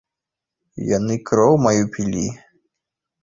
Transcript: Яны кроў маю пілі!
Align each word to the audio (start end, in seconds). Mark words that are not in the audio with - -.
Яны 0.97 1.17
кроў 1.29 1.53
маю 1.67 1.83
пілі! 1.97 2.25